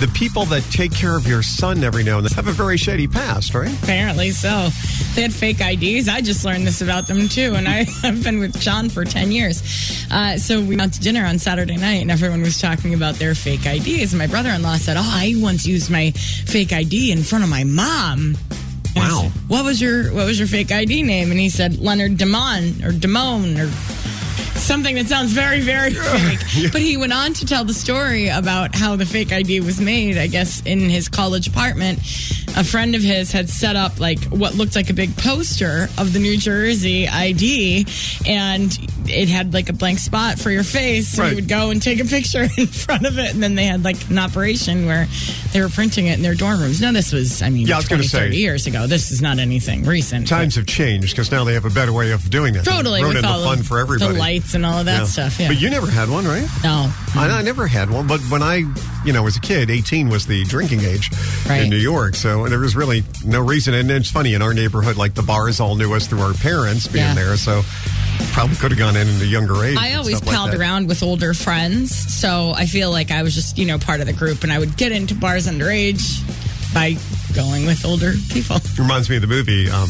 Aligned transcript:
the 0.00 0.10
people 0.14 0.44
that 0.46 0.62
take 0.70 0.94
care 0.94 1.16
of 1.16 1.26
your 1.26 1.42
son 1.42 1.82
every 1.82 2.04
now 2.04 2.18
and 2.18 2.26
then 2.26 2.32
have 2.34 2.46
a 2.46 2.52
very 2.52 2.76
shady 2.76 3.08
past, 3.08 3.54
right? 3.54 3.72
Apparently 3.82 4.30
so. 4.30 4.68
They 5.14 5.22
had 5.22 5.32
fake 5.32 5.60
IDs. 5.60 6.08
I 6.08 6.20
just 6.20 6.44
learned 6.44 6.66
this 6.66 6.80
about 6.80 7.08
them 7.08 7.28
too, 7.28 7.54
and 7.54 7.66
I, 7.66 7.86
I've 8.04 8.22
been 8.22 8.38
with 8.38 8.58
John 8.60 8.88
for 8.88 9.04
ten 9.04 9.32
years. 9.32 10.06
Uh, 10.10 10.38
so 10.38 10.60
we 10.60 10.76
went 10.76 10.94
to 10.94 11.00
dinner 11.00 11.24
on 11.24 11.38
Saturday 11.38 11.76
night, 11.76 12.02
and 12.02 12.10
everyone 12.10 12.42
was 12.42 12.60
talking 12.60 12.94
about 12.94 13.16
their 13.16 13.34
fake 13.34 13.66
IDs. 13.66 14.12
And 14.12 14.18
my 14.18 14.28
brother-in-law 14.28 14.76
said, 14.76 14.96
"Oh, 14.96 15.02
I 15.02 15.34
once 15.36 15.66
used 15.66 15.90
my 15.90 16.12
fake 16.12 16.72
ID 16.72 17.10
in 17.10 17.22
front 17.22 17.44
of 17.44 17.50
my 17.50 17.64
mom." 17.64 18.36
Wow. 18.96 19.22
said, 19.22 19.32
what 19.48 19.64
was 19.64 19.80
your 19.80 20.12
What 20.12 20.26
was 20.26 20.38
your 20.38 20.48
fake 20.48 20.72
ID 20.72 21.02
name? 21.02 21.30
And 21.30 21.40
he 21.40 21.48
said 21.48 21.78
Leonard 21.78 22.16
Damon 22.16 22.84
or 22.84 22.92
Damone 22.92 23.58
or 23.58 23.68
something 24.68 24.96
that 24.96 25.06
sounds 25.06 25.32
very, 25.32 25.60
very 25.60 25.94
fake. 25.94 26.72
But 26.72 26.82
he 26.82 26.98
went 26.98 27.14
on 27.14 27.32
to 27.34 27.46
tell 27.46 27.64
the 27.64 27.72
story 27.72 28.28
about 28.28 28.74
how 28.74 28.96
the 28.96 29.06
fake 29.06 29.32
ID 29.32 29.60
was 29.60 29.80
made. 29.80 30.18
I 30.18 30.26
guess 30.26 30.60
in 30.66 30.80
his 30.90 31.08
college 31.08 31.48
apartment, 31.48 32.00
a 32.54 32.62
friend 32.62 32.94
of 32.94 33.00
his 33.00 33.32
had 33.32 33.48
set 33.48 33.76
up 33.76 33.98
like 33.98 34.22
what 34.24 34.54
looked 34.54 34.76
like 34.76 34.90
a 34.90 34.92
big 34.92 35.16
poster 35.16 35.88
of 35.96 36.12
the 36.12 36.18
New 36.18 36.36
Jersey 36.36 37.08
ID, 37.08 37.86
and 38.26 38.78
it 39.10 39.28
had 39.28 39.52
like 39.54 39.68
a 39.68 39.72
blank 39.72 39.98
spot 39.98 40.38
for 40.38 40.50
your 40.50 40.62
face. 40.64 41.08
So 41.08 41.22
Right. 41.22 41.30
he 41.30 41.34
would 41.36 41.48
go 41.48 41.70
and 41.70 41.82
take 41.82 42.00
a 42.00 42.04
picture 42.04 42.46
in 42.58 42.66
front 42.66 43.06
of 43.06 43.18
it, 43.18 43.32
and 43.34 43.42
then 43.42 43.54
they 43.54 43.64
had 43.64 43.84
like 43.84 44.08
an 44.10 44.18
operation 44.18 44.86
where 44.86 45.06
they 45.52 45.60
were 45.60 45.68
printing 45.68 46.06
it 46.06 46.16
in 46.16 46.22
their 46.22 46.34
dorm 46.34 46.60
rooms. 46.60 46.80
No, 46.80 46.92
this 46.92 47.12
was, 47.12 47.42
I 47.42 47.50
mean, 47.50 47.66
Yeah, 47.66 47.74
I 47.74 47.78
was 47.78 47.88
gonna 47.88 48.02
20, 48.02 48.08
say. 48.08 48.18
30 48.18 48.36
years 48.36 48.66
ago. 48.66 48.86
This 48.86 49.10
is 49.10 49.20
not 49.22 49.38
anything 49.38 49.84
recent. 49.84 50.26
Times 50.28 50.56
have 50.56 50.66
changed 50.66 51.10
because 51.10 51.30
now 51.30 51.44
they 51.44 51.54
have 51.54 51.64
a 51.64 51.70
better 51.70 51.92
way 51.92 52.10
of 52.12 52.28
doing 52.30 52.54
it. 52.54 52.64
Totally, 52.64 53.00
Ruining 53.02 53.22
with 53.22 53.24
the 53.24 53.28
all 53.30 53.44
fun 53.44 53.60
of 53.60 53.66
for 53.66 53.78
everybody. 53.78 54.12
the 54.12 54.18
lights 54.18 54.54
and 54.54 54.64
all 54.66 54.78
of 54.78 54.86
that 54.86 55.06
stuff. 55.06 55.38
Yeah, 55.40 55.48
But 55.48 55.60
you 55.60 55.70
never 55.70 55.86
had 55.90 56.08
one, 56.08 56.26
right? 56.26 56.46
no, 56.62 56.90
I, 57.14 57.28
I 57.38 57.42
never 57.42 57.66
had 57.66 57.90
one, 57.90 58.06
but 58.06 58.20
when 58.30 58.42
I, 58.42 58.62
you 59.04 59.12
know, 59.12 59.22
was 59.22 59.36
a 59.36 59.40
kid, 59.40 59.70
18 59.70 60.08
was 60.08 60.26
the 60.26 60.44
drinking 60.44 60.80
age 60.80 61.10
Right. 61.48 61.62
in 61.62 61.70
New 61.70 61.76
York. 61.76 62.14
So 62.14 62.46
there 62.48 62.58
was 62.58 62.76
really 62.76 63.04
no 63.24 63.40
reason. 63.40 63.74
And 63.74 63.90
it's 63.90 64.10
funny, 64.10 64.34
in 64.34 64.42
our 64.42 64.52
neighborhood, 64.54 64.96
like 64.96 65.14
the 65.14 65.22
bars 65.22 65.60
all 65.60 65.74
knew 65.76 65.94
us 65.94 66.06
through 66.06 66.20
our 66.20 66.34
parents 66.34 66.86
being 66.86 67.04
Yeah. 67.04 67.14
there. 67.14 67.36
So 67.36 67.62
probably 68.32 68.56
could 68.56 68.70
have 68.70 68.78
gone 68.78 68.96
in 68.96 69.08
at 69.08 69.22
a 69.22 69.26
younger 69.26 69.64
age. 69.64 69.76
I 69.76 69.94
always 69.94 70.16
stuff 70.16 70.28
like 70.28 70.36
palled 70.36 70.54
around 70.54 70.88
with 70.88 71.02
older 71.02 71.34
friends, 71.34 71.94
so 71.94 72.52
I 72.54 72.66
feel 72.66 72.90
like 72.90 73.10
I 73.10 73.22
was 73.22 73.34
just 73.34 73.58
you 73.58 73.66
know 73.66 73.78
part 73.78 74.00
of 74.00 74.06
the 74.06 74.12
group, 74.12 74.42
and 74.42 74.52
I 74.52 74.58
would 74.58 74.76
get 74.76 74.92
into 74.92 75.14
bars 75.14 75.46
underage 75.46 76.22
by 76.74 76.96
going 77.34 77.66
with 77.66 77.84
older 77.84 78.12
people. 78.30 78.58
Reminds 78.78 79.08
me 79.08 79.16
of 79.16 79.22
the 79.22 79.28
movie, 79.28 79.70
um, 79.70 79.88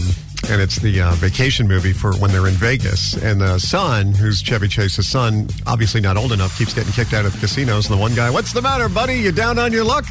and 0.50 0.62
it's 0.62 0.78
the 0.78 1.00
uh, 1.00 1.12
vacation 1.14 1.66
movie 1.68 1.92
for 1.92 2.14
when 2.16 2.30
they're 2.30 2.46
in 2.46 2.54
Vegas. 2.54 3.14
And 3.14 3.40
the 3.40 3.58
son, 3.58 4.12
who's 4.12 4.40
Chevy 4.40 4.68
Chase's 4.68 5.08
son, 5.08 5.48
obviously 5.66 6.00
not 6.00 6.16
old 6.16 6.32
enough, 6.32 6.56
keeps 6.56 6.72
getting 6.72 6.92
kicked 6.92 7.12
out 7.12 7.24
of 7.24 7.32
the 7.32 7.38
casinos. 7.38 7.88
And 7.90 7.98
the 7.98 8.00
one 8.00 8.14
guy, 8.14 8.30
what's 8.30 8.52
the 8.52 8.62
matter, 8.62 8.88
buddy? 8.88 9.14
You 9.14 9.32
down 9.32 9.58
on 9.58 9.72
your 9.72 9.84
luck? 9.84 10.04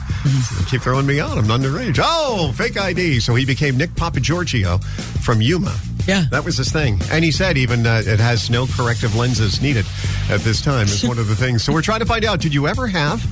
Keep 0.69 0.81
throwing 0.81 1.05
me 1.05 1.19
out. 1.19 1.37
I'm 1.37 1.45
underage. 1.45 1.99
Oh, 2.03 2.51
fake 2.55 2.77
ID. 2.77 3.19
So 3.19 3.35
he 3.35 3.45
became 3.45 3.77
Nick 3.77 3.91
Papagiorgio 3.91 4.83
from 5.23 5.41
Yuma. 5.41 5.75
Yeah. 6.07 6.25
That 6.31 6.45
was 6.45 6.57
his 6.57 6.71
thing. 6.71 6.99
And 7.11 7.23
he 7.23 7.31
said 7.31 7.57
even 7.57 7.85
uh, 7.85 8.01
it 8.05 8.19
has 8.19 8.49
no 8.49 8.65
corrective 8.65 9.15
lenses 9.15 9.61
needed 9.61 9.85
at 10.29 10.39
this 10.41 10.61
time 10.61 10.85
is 10.85 11.03
one 11.07 11.19
of 11.19 11.27
the 11.27 11.35
things. 11.35 11.63
So 11.63 11.73
we're 11.73 11.81
trying 11.81 11.99
to 11.99 12.05
find 12.05 12.23
out, 12.25 12.39
did 12.39 12.53
you 12.53 12.67
ever 12.67 12.87
have 12.87 13.23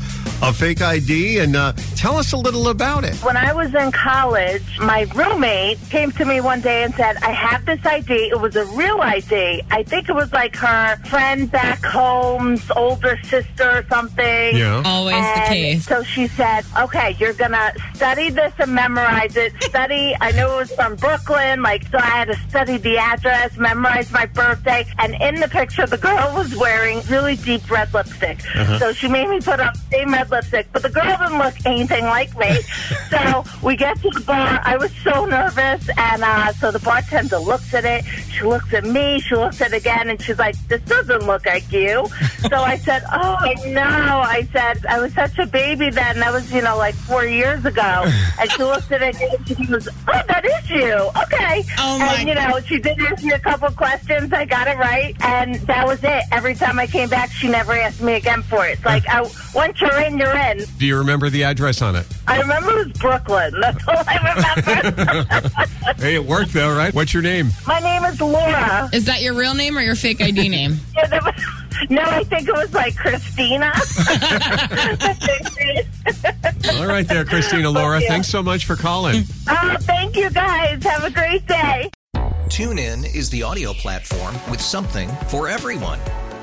a 0.44 0.52
fake 0.52 0.82
ID? 0.82 1.40
And 1.40 1.56
uh, 1.56 1.74
tell 2.06 2.18
us 2.18 2.34
a 2.34 2.38
little 2.38 2.68
about 2.68 3.04
it. 3.04 3.16
When 3.24 3.36
I 3.36 3.52
was 3.52 3.74
in 3.74 3.92
college, 3.92 4.80
my 4.80 5.08
roommate 5.16 5.80
came 5.90 6.12
to 6.12 6.24
me 6.24 6.40
one 6.40 6.62
day 6.62 6.84
and 6.84 6.94
said, 6.94 7.18
I 7.18 7.32
have 7.32 7.66
this 7.66 7.84
ID. 7.84 8.14
It 8.30 8.40
was 8.40 8.56
a 8.56 8.66
real 8.78 9.02
ID. 9.02 9.64
I 9.72 9.82
think 9.82 10.08
it 10.08 10.14
was 10.14 10.32
like 10.32 10.56
her 10.58 10.98
friend 11.08 11.50
back 11.50 11.84
home's 11.84 12.70
older 12.70 13.18
sister 13.24 13.80
or 13.80 13.86
something. 13.90 14.56
Yeah. 14.56 14.84
Always 14.86 15.16
the 15.16 15.44
case. 15.48 15.88
So 15.88 16.04
she 16.04 16.28
said, 16.28 16.64
okay, 16.80 17.16
you're 17.18 17.34
going 17.34 17.54
to 17.54 17.74
study 17.96 18.30
this 18.30 18.54
and 18.60 18.76
memorize 18.76 19.36
it. 19.36 19.52
Study, 19.64 20.16
I 20.22 20.32
knew 20.34 20.46
it 20.46 20.58
was 20.58 20.72
from 20.74 20.98
Brooklyn. 20.98 21.64
Like, 21.64 21.88
so 21.88 21.98
I 21.98 22.12
had 22.18 22.28
to 22.28 22.36
study 22.50 22.78
the 22.78 23.00
address, 23.00 23.58
memorize 23.58 24.12
my 24.12 24.28
birthday. 24.28 24.86
And 25.00 25.16
in 25.20 25.40
the 25.42 25.48
picture, 25.48 25.88
the 25.88 25.98
girl 25.98 26.36
was 26.36 26.56
wearing 26.56 27.02
really 27.10 27.36
deep 27.36 27.68
red 27.72 27.92
lipstick. 27.96 28.42
Uh-huh. 28.56 28.78
So 28.78 28.94
she 28.94 29.08
made 29.08 29.28
me 29.28 29.42
put 29.42 29.60
up 29.60 29.76
same 29.92 30.14
red 30.14 30.30
lipstick, 30.30 30.68
but 30.72 30.84
the 30.84 30.90
girl 30.90 31.18
didn't 31.18 31.40
look 31.40 31.56
anything 31.66 31.95
like 32.04 32.38
me. 32.38 32.62
so 33.10 33.44
we 33.62 33.76
get 33.76 34.00
to 34.02 34.10
the 34.10 34.22
bar. 34.22 34.60
I 34.64 34.78
was 34.78 34.92
so 35.04 35.26
nervous. 35.26 35.90
And 35.98 36.24
uh, 36.24 36.54
so 36.54 36.72
the 36.72 36.80
bartender 36.80 37.38
looks 37.38 37.74
at 37.74 37.86
it. 37.86 38.06
She 38.06 38.44
looks 38.44 38.74
at 38.74 38.86
me. 38.86 39.20
She 39.20 39.36
looks 39.36 39.62
at 39.62 39.74
it 39.74 39.78
again. 39.78 40.10
And 40.10 40.22
she's 40.22 40.38
like, 40.38 40.56
this 40.68 40.82
doesn't 40.82 41.24
look 41.26 41.46
like 41.46 41.72
you. 41.72 42.08
so 42.50 42.58
I 42.58 42.78
said, 42.78 43.04
oh, 43.12 43.38
know. 43.68 44.22
I 44.26 44.48
said, 44.52 44.86
I 44.86 45.00
was 45.00 45.14
such 45.14 45.38
a 45.40 45.46
baby 45.46 45.90
then. 45.90 46.20
That 46.20 46.32
was, 46.32 46.52
you 46.52 46.62
know, 46.62 46.78
like 46.78 46.96
four 46.96 47.26
years 47.26 47.66
ago. 47.66 48.12
And 48.38 48.52
she 48.52 48.64
looked 48.64 48.92
at 48.92 49.02
it 49.02 49.16
and 49.22 49.48
she 49.48 49.66
goes, 49.66 49.88
oh, 49.88 50.22
that 50.28 50.44
is 50.44 50.70
you. 50.70 50.94
Okay. 51.24 51.64
Oh, 51.78 52.00
my 52.00 52.16
and, 52.16 52.28
you 52.28 52.36
know, 52.36 52.60
she 52.60 52.80
did 52.80 53.00
ask 53.00 53.24
me 53.24 53.32
a 53.32 53.40
couple 53.40 53.70
questions. 53.70 54.34
I 54.34 54.44
got 54.44 54.68
it 54.68 54.78
right. 54.78 55.16
And 55.22 55.56
that 55.68 55.88
was 55.88 56.04
it. 56.04 56.24
Every 56.34 56.54
time 56.54 56.78
I 56.78 56.86
came 56.86 57.08
back, 57.08 57.32
she 57.32 57.48
never 57.48 57.72
asked 57.72 58.02
me 58.02 58.14
again 58.14 58.44
for 58.44 58.68
it. 58.68 58.74
It's 58.74 58.86
like, 58.86 59.08
I, 59.08 59.24
once 59.56 59.80
you're 59.82 60.00
in, 60.02 60.18
you're 60.18 60.36
in. 60.38 60.64
Do 60.78 60.86
you 60.86 60.98
remember 60.98 61.30
the 61.30 61.44
address 61.44 61.82
on 61.82 61.96
it? 61.96 62.06
I 62.28 62.40
remember 62.42 62.72
it 62.80 62.88
was 62.88 62.98
Brooklyn. 62.98 63.54
That's 63.60 63.88
all 63.88 64.04
I 64.08 64.18
remember. 64.18 65.52
Hey, 66.06 66.16
it 66.16 66.26
worked 66.26 66.54
though, 66.54 66.76
right? 66.76 66.94
What's 66.94 67.14
your 67.14 67.24
name? 67.24 67.50
My 67.66 67.80
name 67.80 68.04
is 68.04 68.20
Laura. 68.20 68.90
Is 68.92 69.06
that 69.06 69.22
your 69.22 69.34
real 69.34 69.54
name 69.54 69.78
or 69.78 69.82
your 69.82 69.96
fake 69.96 70.22
ID 70.22 70.50
name? 70.50 70.78
Yeah, 70.96 71.08
that 71.08 71.24
was, 71.24 71.90
no, 71.90 72.02
I 72.04 72.24
think 72.24 72.48
it 72.48 72.54
was 72.54 72.74
like 72.74 72.96
Christina. 72.96 73.72
All 76.80 76.88
right, 76.88 77.08
there, 77.08 77.26
Christina 77.26 77.70
Laura. 77.70 78.00
you. 78.02 78.08
Thanks 78.08 78.28
so 78.30 78.42
much 78.42 78.66
for 78.66 78.76
calling. 78.76 79.24
oh, 79.50 79.76
thank 79.82 80.16
you 80.16 80.30
guys. 80.30 80.84
Have 80.84 81.04
a 81.04 81.12
great 81.12 81.46
day. 81.48 81.90
TuneIn 82.48 83.14
is 83.16 83.30
the 83.30 83.44
audio 83.44 83.74
platform 83.74 84.36
with 84.50 84.62
something 84.62 85.10
for 85.28 85.48
everyone. 85.48 86.00